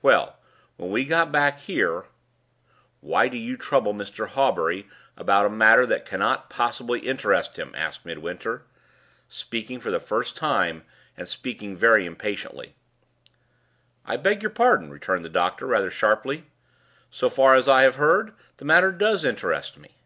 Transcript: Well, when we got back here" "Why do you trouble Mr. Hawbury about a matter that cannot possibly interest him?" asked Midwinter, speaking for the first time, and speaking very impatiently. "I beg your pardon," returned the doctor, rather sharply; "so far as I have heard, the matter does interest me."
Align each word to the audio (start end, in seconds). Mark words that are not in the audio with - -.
Well, 0.00 0.38
when 0.78 0.90
we 0.90 1.04
got 1.04 1.30
back 1.30 1.58
here" 1.58 2.06
"Why 3.02 3.28
do 3.28 3.36
you 3.36 3.58
trouble 3.58 3.92
Mr. 3.92 4.26
Hawbury 4.26 4.88
about 5.18 5.44
a 5.44 5.50
matter 5.50 5.84
that 5.84 6.06
cannot 6.06 6.48
possibly 6.48 7.00
interest 7.00 7.58
him?" 7.58 7.74
asked 7.76 8.06
Midwinter, 8.06 8.64
speaking 9.28 9.80
for 9.80 9.90
the 9.90 10.00
first 10.00 10.34
time, 10.34 10.86
and 11.14 11.28
speaking 11.28 11.76
very 11.76 12.06
impatiently. 12.06 12.74
"I 14.06 14.16
beg 14.16 14.42
your 14.42 14.48
pardon," 14.50 14.88
returned 14.90 15.26
the 15.26 15.28
doctor, 15.28 15.66
rather 15.66 15.90
sharply; 15.90 16.44
"so 17.10 17.28
far 17.28 17.54
as 17.54 17.68
I 17.68 17.82
have 17.82 17.96
heard, 17.96 18.32
the 18.56 18.64
matter 18.64 18.92
does 18.92 19.24
interest 19.26 19.76
me." 19.78 19.98